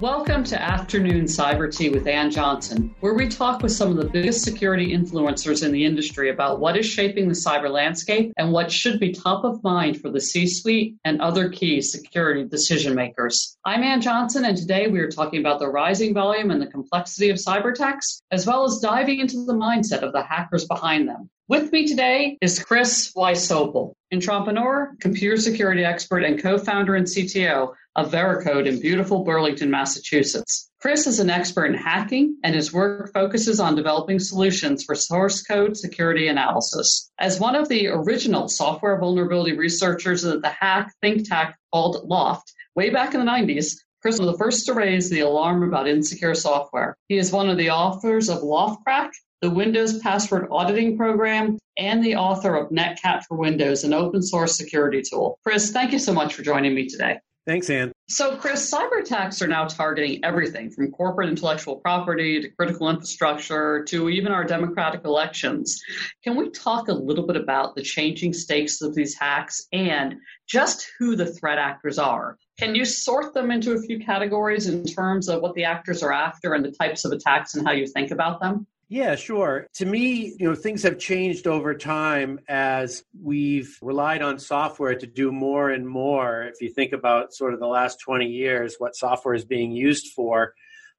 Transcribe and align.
Welcome 0.00 0.44
to 0.44 0.60
Afternoon 0.60 1.24
Cyber 1.24 1.74
Tea 1.74 1.88
with 1.88 2.06
Ann 2.06 2.30
Johnson, 2.30 2.94
where 3.00 3.14
we 3.14 3.30
talk 3.30 3.62
with 3.62 3.72
some 3.72 3.88
of 3.88 3.96
the 3.96 4.10
biggest 4.10 4.44
security 4.44 4.94
influencers 4.94 5.64
in 5.64 5.72
the 5.72 5.86
industry 5.86 6.28
about 6.28 6.60
what 6.60 6.76
is 6.76 6.84
shaping 6.84 7.28
the 7.28 7.34
cyber 7.34 7.70
landscape 7.70 8.30
and 8.36 8.52
what 8.52 8.70
should 8.70 9.00
be 9.00 9.10
top 9.10 9.42
of 9.42 9.64
mind 9.64 9.98
for 9.98 10.10
the 10.10 10.20
C 10.20 10.46
suite 10.46 10.96
and 11.06 11.22
other 11.22 11.48
key 11.48 11.80
security 11.80 12.44
decision 12.44 12.94
makers. 12.94 13.56
I'm 13.64 13.82
Ann 13.82 14.02
Johnson, 14.02 14.44
and 14.44 14.54
today 14.54 14.86
we 14.86 15.00
are 15.00 15.10
talking 15.10 15.40
about 15.40 15.60
the 15.60 15.68
rising 15.68 16.12
volume 16.12 16.50
and 16.50 16.60
the 16.60 16.66
complexity 16.66 17.30
of 17.30 17.38
cyber 17.38 17.72
attacks, 17.72 18.20
as 18.30 18.46
well 18.46 18.64
as 18.64 18.80
diving 18.80 19.20
into 19.20 19.46
the 19.46 19.54
mindset 19.54 20.02
of 20.02 20.12
the 20.12 20.22
hackers 20.22 20.66
behind 20.66 21.08
them. 21.08 21.30
With 21.48 21.72
me 21.72 21.86
today 21.86 22.36
is 22.42 22.62
Chris 22.62 23.14
Wysopal, 23.16 23.94
entrepreneur, 24.12 24.94
computer 25.00 25.38
security 25.38 25.84
expert, 25.84 26.22
and 26.22 26.42
co-founder 26.42 26.96
and 26.96 27.06
CTO 27.06 27.72
of 27.96 28.12
Veracode 28.12 28.66
in 28.66 28.78
beautiful 28.78 29.24
Burlington, 29.24 29.70
Massachusetts. 29.70 30.70
Chris 30.80 31.06
is 31.06 31.18
an 31.18 31.30
expert 31.30 31.64
in 31.64 31.74
hacking, 31.74 32.36
and 32.44 32.54
his 32.54 32.72
work 32.72 33.10
focuses 33.12 33.58
on 33.58 33.74
developing 33.74 34.18
solutions 34.18 34.84
for 34.84 34.94
source 34.94 35.42
code 35.42 35.76
security 35.76 36.28
analysis. 36.28 37.10
As 37.18 37.40
one 37.40 37.56
of 37.56 37.68
the 37.68 37.88
original 37.88 38.48
software 38.48 38.98
vulnerability 39.00 39.56
researchers 39.56 40.24
at 40.24 40.42
the 40.42 40.50
hack 40.50 40.92
think 41.00 41.26
tank 41.28 41.54
called 41.72 42.06
L0pht, 42.08 42.42
way 42.74 42.90
back 42.90 43.14
in 43.14 43.24
the 43.24 43.30
90s, 43.30 43.76
Chris 44.02 44.18
was 44.18 44.30
the 44.30 44.38
first 44.38 44.66
to 44.66 44.74
raise 44.74 45.08
the 45.08 45.20
alarm 45.20 45.62
about 45.62 45.88
insecure 45.88 46.34
software. 46.34 46.96
He 47.08 47.16
is 47.16 47.32
one 47.32 47.48
of 47.48 47.56
the 47.56 47.70
authors 47.70 48.28
of 48.28 48.42
L0phtCrack, 48.42 49.10
the 49.40 49.50
Windows 49.50 49.98
password 50.00 50.48
auditing 50.50 50.98
program, 50.98 51.58
and 51.78 52.04
the 52.04 52.16
author 52.16 52.54
of 52.56 52.70
Netcat 52.70 53.22
for 53.26 53.38
Windows, 53.38 53.84
an 53.84 53.94
open 53.94 54.22
source 54.22 54.56
security 54.56 55.02
tool. 55.02 55.38
Chris, 55.42 55.72
thank 55.72 55.92
you 55.92 55.98
so 55.98 56.12
much 56.12 56.34
for 56.34 56.42
joining 56.42 56.74
me 56.74 56.86
today. 56.86 57.18
Thanks, 57.46 57.70
Ann. 57.70 57.92
So, 58.08 58.36
Chris, 58.36 58.68
cyber 58.68 59.00
attacks 59.00 59.40
are 59.40 59.46
now 59.46 59.66
targeting 59.66 60.24
everything 60.24 60.68
from 60.68 60.90
corporate 60.90 61.28
intellectual 61.28 61.76
property 61.76 62.40
to 62.40 62.50
critical 62.50 62.90
infrastructure 62.90 63.84
to 63.84 64.10
even 64.10 64.32
our 64.32 64.42
democratic 64.42 65.04
elections. 65.04 65.80
Can 66.24 66.34
we 66.34 66.50
talk 66.50 66.88
a 66.88 66.92
little 66.92 67.24
bit 67.24 67.36
about 67.36 67.76
the 67.76 67.82
changing 67.82 68.32
stakes 68.32 68.82
of 68.82 68.96
these 68.96 69.14
hacks 69.14 69.68
and 69.72 70.16
just 70.48 70.90
who 70.98 71.14
the 71.14 71.26
threat 71.26 71.58
actors 71.58 71.98
are? 71.98 72.36
Can 72.58 72.74
you 72.74 72.84
sort 72.84 73.32
them 73.32 73.52
into 73.52 73.74
a 73.74 73.80
few 73.80 74.00
categories 74.00 74.66
in 74.66 74.84
terms 74.84 75.28
of 75.28 75.40
what 75.40 75.54
the 75.54 75.64
actors 75.64 76.02
are 76.02 76.12
after 76.12 76.54
and 76.54 76.64
the 76.64 76.72
types 76.72 77.04
of 77.04 77.12
attacks 77.12 77.54
and 77.54 77.64
how 77.64 77.72
you 77.72 77.86
think 77.86 78.10
about 78.10 78.40
them? 78.40 78.66
Yeah, 78.88 79.16
sure. 79.16 79.66
To 79.74 79.86
me, 79.86 80.36
you 80.38 80.48
know, 80.48 80.54
things 80.54 80.84
have 80.84 80.98
changed 80.98 81.48
over 81.48 81.74
time 81.74 82.38
as 82.48 83.02
we've 83.20 83.76
relied 83.82 84.22
on 84.22 84.38
software 84.38 84.94
to 84.94 85.06
do 85.08 85.32
more 85.32 85.70
and 85.70 85.86
more. 85.88 86.44
If 86.44 86.60
you 86.60 86.68
think 86.72 86.92
about 86.92 87.34
sort 87.34 87.52
of 87.52 87.58
the 87.58 87.66
last 87.66 87.98
20 88.00 88.26
years, 88.26 88.76
what 88.78 88.94
software 88.94 89.34
is 89.34 89.44
being 89.44 89.72
used 89.72 90.12
for, 90.14 90.54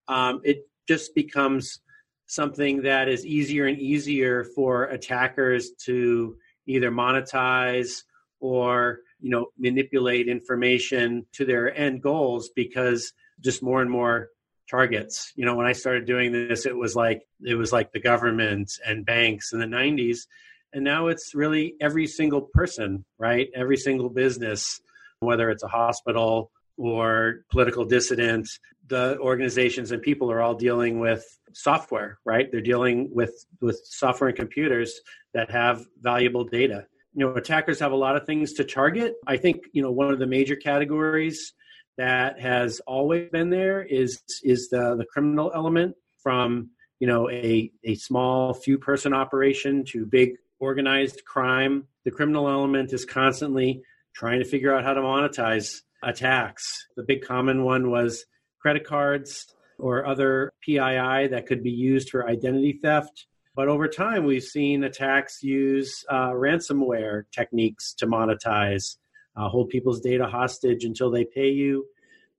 um, 0.10 0.42
it 0.44 0.68
just 0.86 1.16
becomes 1.16 1.80
something 2.26 2.82
that 2.82 3.08
is 3.08 3.26
easier 3.26 3.68
and 3.68 3.80
easier 3.80 4.44
for 4.54 4.84
attackers 4.86 5.72
to 5.86 6.36
either 6.66 6.92
monetize 6.92 8.04
or 8.42 9.00
you 9.22 9.30
know 9.30 9.48
manipulate 9.58 10.28
information 10.28 11.26
to 11.34 11.46
their 11.46 11.76
end 11.76 12.02
goals 12.02 12.50
because 12.56 13.14
just 13.40 13.64
more 13.64 13.82
and 13.82 13.90
more 13.90 14.28
targets. 14.70 15.32
You 15.36 15.46
know, 15.46 15.56
when 15.56 15.66
I 15.66 15.74
started 15.74 16.06
doing 16.06 16.32
this, 16.32 16.66
it 16.66 16.76
was 16.76 16.96
like 16.96 17.28
it 17.42 17.56
was 17.56 17.72
like 17.72 17.92
the 17.92 18.00
government 18.00 18.72
and 18.86 19.06
banks 19.06 19.54
in 19.54 19.60
the 19.60 19.66
90s, 19.66 20.28
and 20.74 20.84
now 20.84 21.08
it's 21.08 21.34
really 21.34 21.76
every 21.82 22.08
single 22.08 22.42
person, 22.42 23.06
right? 23.18 23.50
Every 23.56 23.78
single 23.78 24.10
business, 24.10 24.82
whether 25.20 25.50
it's 25.50 25.64
a 25.64 25.68
hospital 25.68 26.52
or 26.78 27.44
political 27.52 27.86
dissident, 27.86 28.48
the 28.88 29.18
organizations 29.20 29.92
and 29.92 30.02
people 30.02 30.32
are 30.32 30.42
all 30.42 30.54
dealing 30.54 31.00
with 31.00 31.26
software, 31.54 32.20
right? 32.26 32.52
They're 32.52 32.62
dealing 32.62 33.10
with 33.14 33.46
with 33.62 33.82
software 33.84 34.30
and 34.30 34.38
computers 34.38 35.00
that 35.34 35.52
have 35.52 35.86
valuable 36.00 36.44
data. 36.44 36.86
You 37.14 37.26
know, 37.26 37.36
attackers 37.36 37.80
have 37.80 37.92
a 37.92 37.96
lot 37.96 38.16
of 38.16 38.26
things 38.26 38.54
to 38.54 38.64
target. 38.64 39.16
I 39.26 39.38
think, 39.38 39.64
you 39.74 39.82
know, 39.82 39.92
one 39.92 40.14
of 40.14 40.20
the 40.20 40.28
major 40.28 40.56
categories 40.56 41.54
that 41.98 42.40
has 42.40 42.80
always 42.88 43.30
been 43.30 43.50
there 43.50 43.84
is 43.84 44.22
is 44.44 44.70
the 44.70 44.96
the 44.96 45.06
criminal 45.06 45.52
element 45.54 45.96
from 46.18 46.70
you 47.00 47.08
know 47.08 47.30
a 47.30 47.72
a 47.84 47.96
small 47.96 48.54
few 48.54 48.78
person 48.78 49.14
operation 49.14 49.84
to 49.86 50.06
big 50.06 50.36
organized 50.60 51.24
crime. 51.26 51.88
The 52.06 52.12
criminal 52.12 52.50
element 52.50 52.94
is 52.94 53.06
constantly 53.06 53.82
trying 54.14 54.40
to 54.40 54.46
figure 54.46 54.74
out 54.74 54.84
how 54.84 54.94
to 54.94 55.02
monetize 55.02 55.82
attacks. 56.04 56.88
The 56.96 57.04
big 57.04 57.22
common 57.22 57.64
one 57.64 57.92
was 57.92 58.26
credit 58.60 58.84
cards 58.84 59.54
or 59.78 60.06
other 60.06 60.52
PII 60.62 61.28
that 61.28 61.46
could 61.48 61.64
be 61.64 61.72
used 61.72 62.10
for 62.10 62.28
identity 62.28 62.80
theft. 62.82 63.28
But 63.56 63.68
over 63.68 63.88
time 63.88 64.26
we've 64.26 64.44
seen 64.44 64.84
attacks 64.84 65.42
use 65.44 66.04
uh, 66.10 66.30
ransomware 66.30 67.24
techniques 67.32 67.94
to 67.96 68.08
monetize 68.08 68.98
uh, 69.38 69.48
hold 69.48 69.70
people's 69.70 70.02
data 70.02 70.26
hostage 70.26 70.84
until 70.84 71.12
they 71.12 71.24
pay 71.24 71.50
you, 71.50 71.86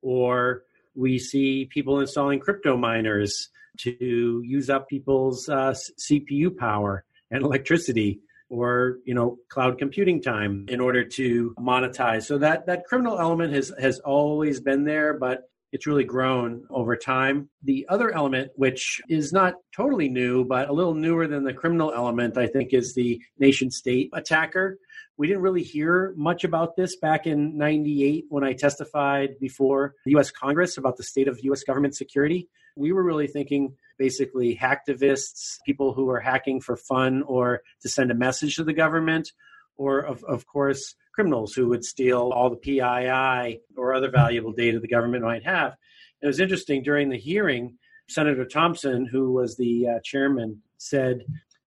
or 0.03 0.65
we 0.95 1.19
see 1.19 1.67
people 1.71 2.01
installing 2.01 2.41
crypto 2.41 2.77
miners 2.77 3.49
to 3.79 4.43
use 4.45 4.69
up 4.69 4.89
people's 4.89 5.49
uh, 5.49 5.73
CPU 6.01 6.57
power 6.57 7.05
and 7.31 7.45
electricity 7.45 8.21
or 8.51 8.99
you 9.05 9.15
know 9.15 9.39
cloud 9.51 9.79
computing 9.79 10.23
time 10.23 10.65
in 10.69 10.81
order 10.81 11.05
to 11.05 11.55
monetize 11.59 12.25
so 12.25 12.39
that 12.39 12.65
that 12.67 12.85
criminal 12.87 13.21
element 13.21 13.53
has 13.53 13.71
has 13.79 14.01
always 14.01 14.59
been 14.59 14.85
there 14.85 15.13
but 15.13 15.51
it's 15.73 15.87
really 15.87 16.05
grown 16.05 16.65
over 16.71 16.97
time. 16.97 17.49
The 17.63 17.87
other 17.89 18.15
element, 18.15 18.53
which 18.57 19.01
is 19.09 19.33
not 19.33 19.55
totally 19.77 20.09
new, 20.09 20.45
but 20.45 20.69
a 20.69 20.73
little 20.73 20.95
newer 20.95 21.27
than 21.27 21.45
the 21.45 21.53
criminal 21.53 21.93
element, 21.93 22.39
I 22.39 22.47
think, 22.47 22.73
is 22.73 22.95
the 22.95 23.21
nation 23.39 23.71
state 23.71 24.11
attacker. 24.15 24.79
We 25.19 25.27
didn't 25.27 25.43
really 25.43 25.65
hear 25.65 26.15
much 26.17 26.45
about 26.45 26.77
this 26.77 26.97
back 26.97 27.27
in 27.27 27.59
98 27.59 28.27
when 28.29 28.45
I 28.45 28.53
testified 28.53 29.39
before 29.41 29.97
the 30.05 30.17
US 30.17 30.31
Congress 30.31 30.79
about 30.79 30.97
the 30.97 31.03
state 31.03 31.27
of 31.27 31.41
US 31.43 31.65
government 31.65 31.97
security. 31.97 32.49
We 32.77 32.93
were 32.93 33.03
really 33.03 33.27
thinking 33.27 33.75
basically 33.99 34.57
hacktivists, 34.57 35.57
people 35.67 35.93
who 35.93 36.09
are 36.09 36.21
hacking 36.21 36.61
for 36.61 36.77
fun 36.77 37.25
or 37.25 37.63
to 37.83 37.89
send 37.89 38.13
a 38.13 38.15
message 38.15 38.55
to 38.57 38.65
the 38.65 38.73
government, 38.73 39.33
or 39.77 39.99
of, 39.99 40.23
of 40.23 40.47
course, 40.47 40.95
criminals 41.13 41.53
who 41.53 41.69
would 41.69 41.85
steal 41.85 42.31
all 42.33 42.49
the 42.49 42.57
PII 42.57 43.61
or 43.77 43.95
other 43.95 44.11
valuable 44.13 44.53
data 44.53 44.79
the 44.79 44.87
government 44.87 45.25
might 45.25 45.45
have. 45.45 45.75
It 46.23 46.29
was 46.29 46.39
interesting 46.39 46.85
during 46.85 47.09
the 47.09 47.19
hearing, 47.19 47.77
Senator 48.09 48.45
Thompson, 48.45 49.05
who 49.05 49.33
was 49.33 49.57
the 49.57 49.89
uh, 49.89 49.99
chairman, 50.05 50.63
said, 50.77 51.25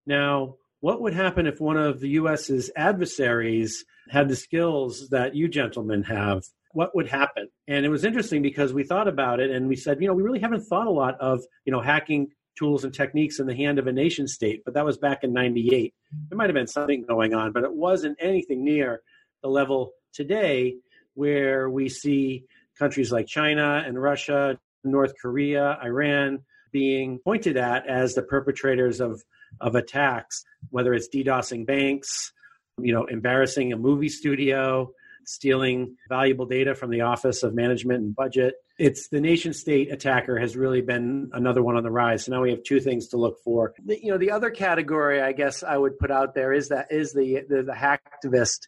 Now, 0.06 0.55
what 0.80 1.00
would 1.02 1.14
happen 1.14 1.46
if 1.46 1.60
one 1.60 1.76
of 1.76 2.00
the 2.00 2.10
US's 2.10 2.70
adversaries 2.74 3.84
had 4.08 4.28
the 4.28 4.36
skills 4.36 5.08
that 5.10 5.34
you 5.34 5.48
gentlemen 5.48 6.02
have? 6.04 6.42
What 6.72 6.94
would 6.94 7.08
happen? 7.08 7.48
And 7.68 7.84
it 7.84 7.88
was 7.91 8.04
interesting 8.04 8.42
because 8.42 8.72
we 8.72 8.84
thought 8.84 9.08
about 9.08 9.40
it 9.40 9.50
and 9.50 9.69
we 9.69 9.76
said, 9.76 10.00
you 10.00 10.08
know, 10.08 10.14
we 10.14 10.22
really 10.22 10.38
haven't 10.38 10.62
thought 10.62 10.86
a 10.86 10.90
lot 10.90 11.20
of, 11.20 11.42
you 11.64 11.72
know, 11.72 11.80
hacking 11.80 12.28
tools 12.58 12.84
and 12.84 12.94
techniques 12.94 13.38
in 13.38 13.46
the 13.46 13.54
hand 13.54 13.78
of 13.78 13.86
a 13.86 13.92
nation 13.92 14.26
state, 14.26 14.62
but 14.64 14.74
that 14.74 14.84
was 14.84 14.98
back 14.98 15.22
in 15.22 15.32
98. 15.32 15.94
There 16.28 16.36
might 16.36 16.48
have 16.48 16.54
been 16.54 16.66
something 16.66 17.04
going 17.06 17.34
on, 17.34 17.52
but 17.52 17.64
it 17.64 17.72
wasn't 17.72 18.19
anything 18.20 18.64
near 18.64 19.00
the 19.42 19.48
level 19.48 19.92
today 20.12 20.76
where 21.14 21.69
we 21.69 21.88
see 21.88 22.44
countries 22.78 23.12
like 23.12 23.26
China 23.26 23.82
and 23.86 24.00
Russia, 24.00 24.58
North 24.84 25.12
Korea, 25.20 25.78
Iran 25.82 26.40
being 26.72 27.19
pointed 27.19 27.56
at 27.56 27.86
as 27.86 28.14
the 28.14 28.22
perpetrators 28.22 29.00
of 29.00 29.22
of 29.61 29.75
attacks, 29.75 30.44
whether 30.70 30.93
it's 30.94 31.08
DDoSing 31.08 31.67
banks, 31.67 32.32
you 32.79 32.93
know, 32.93 33.05
embarrassing 33.05 33.73
a 33.73 33.76
movie 33.76 34.08
studio, 34.08 34.91
stealing 35.25 35.97
valuable 36.08 36.47
data 36.47 36.75
from 36.75 36.91
the 36.91 37.02
Office 37.02 37.43
of 37.43 37.55
Management 37.55 38.02
and 38.02 38.14
Budget. 38.14 38.55
It's 38.79 39.08
the 39.08 39.20
nation 39.20 39.52
state 39.52 39.93
attacker 39.93 40.38
has 40.38 40.56
really 40.56 40.81
been 40.81 41.31
another 41.32 41.62
one 41.62 41.76
on 41.76 41.82
the 41.82 41.91
rise. 41.91 42.25
So 42.25 42.32
now 42.32 42.43
we 42.43 42.50
have 42.50 42.62
two 42.62 42.81
things 42.81 43.08
to 43.08 43.17
look 43.17 43.38
for. 43.44 43.75
The, 43.85 44.02
you 44.02 44.11
know, 44.11 44.19
the 44.19 44.31
other 44.31 44.50
category 44.50 45.20
I 45.20 45.32
guess 45.32 45.62
I 45.62 45.76
would 45.76 45.99
put 45.99 46.11
out 46.11 46.35
there 46.35 46.53
is 46.53 46.69
that 46.69 46.91
is 46.91 47.12
the 47.12 47.43
the, 47.49 47.62
the 47.62 47.73
hacktivist. 47.73 48.67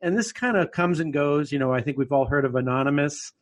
And 0.00 0.16
this 0.16 0.32
kind 0.32 0.56
of 0.56 0.70
comes 0.70 1.00
and 1.00 1.12
goes. 1.12 1.50
You 1.50 1.58
know, 1.58 1.72
I 1.72 1.80
think 1.80 1.96
we've 1.96 2.12
all 2.12 2.26
heard 2.26 2.44
of 2.44 2.54
Anonymous. 2.54 3.32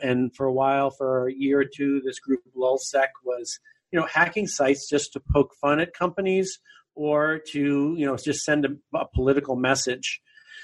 And 0.00 0.34
for 0.34 0.46
a 0.46 0.52
while, 0.52 0.90
for 0.90 1.28
a 1.28 1.32
year 1.32 1.60
or 1.60 1.64
two, 1.64 2.00
this 2.04 2.18
group 2.18 2.40
LulzSec 2.56 3.08
was 3.24 3.58
you 3.92 3.98
know 3.98 4.06
hacking 4.06 4.46
sites 4.46 4.88
just 4.88 5.12
to 5.12 5.22
poke 5.32 5.52
fun 5.60 5.80
at 5.80 5.92
companies 5.94 6.58
or 6.94 7.40
to 7.52 7.94
you 7.96 8.06
know 8.06 8.16
just 8.16 8.44
send 8.44 8.64
a, 8.64 8.96
a 8.96 9.06
political 9.14 9.56
message. 9.56 10.20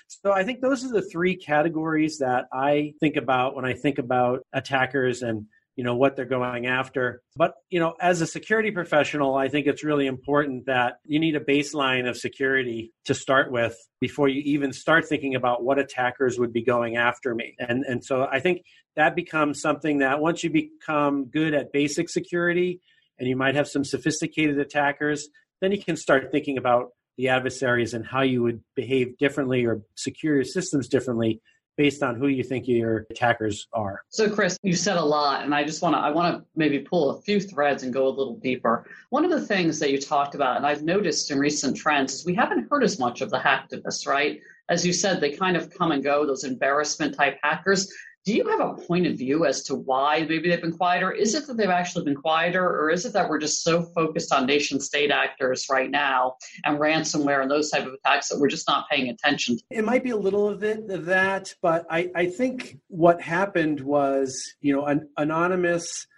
So 0.08 0.32
I 0.32 0.44
think 0.44 0.60
those 0.60 0.84
are 0.84 0.92
the 0.92 1.02
three 1.02 1.36
categories 1.36 2.18
that 2.18 2.44
I 2.52 2.94
think 3.00 3.16
about 3.16 3.56
when 3.56 3.64
I 3.64 3.74
think 3.74 3.98
about 3.98 4.46
attackers 4.52 5.22
and 5.22 5.46
you 5.74 5.84
know 5.84 5.94
what 5.94 6.16
they're 6.16 6.24
going 6.24 6.66
after. 6.66 7.22
But 7.36 7.54
you 7.70 7.80
know 7.80 7.94
as 8.00 8.20
a 8.20 8.26
security 8.26 8.70
professional 8.70 9.34
i 9.34 9.48
think 9.48 9.66
it's 9.66 9.84
really 9.84 10.06
important 10.06 10.66
that 10.66 10.98
you 11.04 11.18
need 11.18 11.36
a 11.36 11.40
baseline 11.40 12.08
of 12.08 12.16
security 12.16 12.92
to 13.04 13.14
start 13.14 13.50
with 13.50 13.76
before 14.00 14.28
you 14.28 14.42
even 14.44 14.72
start 14.72 15.06
thinking 15.06 15.34
about 15.34 15.64
what 15.64 15.78
attackers 15.78 16.38
would 16.38 16.52
be 16.52 16.62
going 16.62 16.96
after 16.96 17.34
me. 17.34 17.54
And 17.58 17.84
and 17.84 18.04
so 18.04 18.26
i 18.30 18.40
think 18.40 18.62
that 18.96 19.14
becomes 19.14 19.60
something 19.60 19.98
that 19.98 20.20
once 20.20 20.42
you 20.42 20.50
become 20.50 21.26
good 21.26 21.52
at 21.54 21.72
basic 21.72 22.08
security 22.08 22.80
and 23.18 23.28
you 23.28 23.36
might 23.36 23.54
have 23.54 23.68
some 23.68 23.84
sophisticated 23.84 24.58
attackers 24.58 25.28
then 25.60 25.72
you 25.72 25.82
can 25.82 25.96
start 25.96 26.30
thinking 26.30 26.58
about 26.58 26.90
the 27.16 27.28
adversaries 27.28 27.94
and 27.94 28.04
how 28.06 28.22
you 28.22 28.42
would 28.42 28.62
behave 28.74 29.16
differently 29.18 29.64
or 29.64 29.80
secure 29.94 30.34
your 30.34 30.44
systems 30.44 30.88
differently 30.88 31.40
based 31.76 32.02
on 32.02 32.16
who 32.16 32.28
you 32.28 32.42
think 32.42 32.66
your 32.66 33.06
attackers 33.10 33.68
are. 33.74 34.02
So 34.08 34.30
Chris, 34.30 34.58
you 34.62 34.74
said 34.74 34.96
a 34.96 35.04
lot 35.04 35.44
and 35.44 35.54
I 35.54 35.62
just 35.62 35.82
want 35.82 35.94
to 35.94 35.98
I 35.98 36.10
want 36.10 36.36
to 36.36 36.44
maybe 36.56 36.78
pull 36.78 37.10
a 37.10 37.20
few 37.22 37.38
threads 37.38 37.82
and 37.82 37.92
go 37.92 38.06
a 38.06 38.08
little 38.08 38.36
deeper. 38.36 38.86
One 39.10 39.24
of 39.24 39.30
the 39.30 39.40
things 39.40 39.78
that 39.80 39.90
you 39.90 40.00
talked 40.00 40.34
about 40.34 40.56
and 40.56 40.66
I've 40.66 40.82
noticed 40.82 41.30
in 41.30 41.38
recent 41.38 41.76
trends 41.76 42.14
is 42.14 42.26
we 42.26 42.34
haven't 42.34 42.68
heard 42.70 42.82
as 42.82 42.98
much 42.98 43.20
of 43.20 43.30
the 43.30 43.38
hacktivists, 43.38 44.06
right? 44.06 44.40
As 44.68 44.86
you 44.86 44.92
said, 44.92 45.20
they 45.20 45.30
kind 45.30 45.56
of 45.56 45.70
come 45.70 45.92
and 45.92 46.02
go, 46.02 46.26
those 46.26 46.44
embarrassment 46.44 47.14
type 47.14 47.38
hackers. 47.42 47.92
Do 48.26 48.34
you 48.34 48.44
have 48.48 48.58
a 48.58 48.74
point 48.74 49.06
of 49.06 49.16
view 49.16 49.46
as 49.46 49.62
to 49.64 49.76
why 49.76 50.26
maybe 50.28 50.48
they've 50.48 50.60
been 50.60 50.76
quieter? 50.76 51.12
Is 51.12 51.36
it 51.36 51.46
that 51.46 51.56
they've 51.56 51.70
actually 51.70 52.06
been 52.06 52.16
quieter, 52.16 52.64
or 52.64 52.90
is 52.90 53.06
it 53.06 53.12
that 53.12 53.28
we're 53.28 53.38
just 53.38 53.62
so 53.62 53.82
focused 53.82 54.32
on 54.32 54.46
nation 54.46 54.80
state 54.80 55.12
actors 55.12 55.66
right 55.70 55.88
now 55.88 56.34
and 56.64 56.80
ransomware 56.80 57.40
and 57.40 57.48
those 57.48 57.70
type 57.70 57.86
of 57.86 57.94
attacks 57.94 58.28
that 58.28 58.40
we're 58.40 58.48
just 58.48 58.66
not 58.66 58.88
paying 58.90 59.08
attention? 59.10 59.58
To? 59.58 59.62
It 59.70 59.84
might 59.84 60.02
be 60.02 60.10
a 60.10 60.16
little 60.16 60.48
of 60.48 60.64
it 60.64 60.90
of 60.90 61.04
that, 61.04 61.54
but 61.62 61.86
I, 61.88 62.10
I 62.16 62.26
think 62.26 62.78
what 62.88 63.22
happened 63.22 63.80
was, 63.80 64.54
you 64.60 64.74
know, 64.74 64.86
an 64.86 65.08
anonymous 65.16 66.08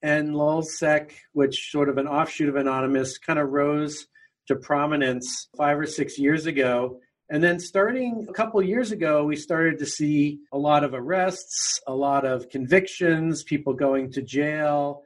and 0.00 0.30
LulzSec, 0.30 1.10
which 1.32 1.70
sort 1.70 1.90
of 1.90 1.98
an 1.98 2.08
offshoot 2.08 2.48
of 2.48 2.56
anonymous, 2.56 3.18
kind 3.18 3.38
of 3.38 3.50
rose 3.50 4.06
to 4.46 4.56
prominence 4.56 5.48
five 5.54 5.78
or 5.78 5.84
six 5.84 6.18
years 6.18 6.46
ago 6.46 7.00
and 7.30 7.42
then 7.42 7.60
starting 7.60 8.26
a 8.28 8.32
couple 8.32 8.62
years 8.62 8.90
ago, 8.90 9.24
we 9.24 9.36
started 9.36 9.78
to 9.80 9.86
see 9.86 10.40
a 10.52 10.58
lot 10.58 10.82
of 10.82 10.94
arrests, 10.94 11.80
a 11.86 11.94
lot 11.94 12.24
of 12.24 12.48
convictions, 12.48 13.42
people 13.42 13.74
going 13.74 14.12
to 14.12 14.22
jail. 14.22 15.02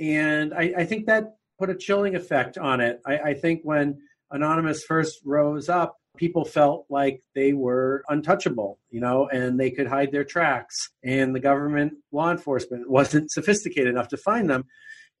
And 0.00 0.54
I, 0.54 0.72
I 0.78 0.84
think 0.84 1.06
that 1.06 1.36
put 1.58 1.70
a 1.70 1.74
chilling 1.74 2.16
effect 2.16 2.56
on 2.56 2.80
it. 2.80 3.00
I, 3.04 3.18
I 3.18 3.34
think 3.34 3.60
when 3.62 3.98
Anonymous 4.30 4.84
first 4.84 5.20
rose 5.24 5.68
up, 5.68 5.96
people 6.16 6.46
felt 6.46 6.86
like 6.88 7.22
they 7.34 7.52
were 7.52 8.02
untouchable, 8.08 8.78
you 8.90 9.00
know, 9.00 9.28
and 9.28 9.60
they 9.60 9.70
could 9.70 9.86
hide 9.86 10.12
their 10.12 10.24
tracks. 10.24 10.90
And 11.04 11.34
the 11.34 11.40
government 11.40 11.94
law 12.10 12.30
enforcement 12.30 12.88
wasn't 12.90 13.30
sophisticated 13.30 13.88
enough 13.88 14.08
to 14.08 14.16
find 14.16 14.48
them. 14.48 14.64